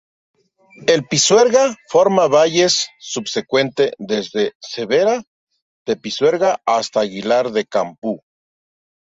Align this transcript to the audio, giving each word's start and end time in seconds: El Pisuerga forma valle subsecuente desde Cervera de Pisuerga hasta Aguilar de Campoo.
El 0.93 1.01
Pisuerga 1.09 1.65
forma 1.91 2.25
valle 2.35 2.65
subsecuente 3.09 3.91
desde 3.99 4.55
Cervera 4.59 5.21
de 5.85 5.95
Pisuerga 5.95 6.59
hasta 6.65 7.01
Aguilar 7.01 7.51
de 7.51 7.65
Campoo. 7.65 8.19